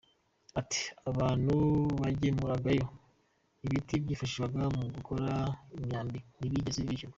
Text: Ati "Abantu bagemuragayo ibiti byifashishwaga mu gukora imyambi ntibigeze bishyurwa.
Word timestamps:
Ati 0.59 0.81
"Abantu 1.09 1.53
bagemuragayo 1.99 2.85
ibiti 3.65 3.95
byifashishwaga 4.03 4.61
mu 4.77 4.85
gukora 4.95 5.27
imyambi 5.77 6.19
ntibigeze 6.37 6.79
bishyurwa. 6.87 7.09